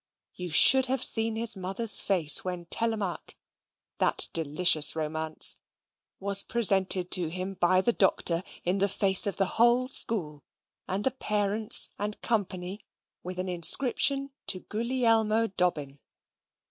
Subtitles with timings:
[0.33, 3.37] You should have seen his mother's face when Telemaque
[3.99, 5.57] (that delicious romance)
[6.19, 10.43] was presented to him by the Doctor in the face of the whole school
[10.87, 12.83] and the parents and company,
[13.21, 15.99] with an inscription to Gulielmo Dobbin.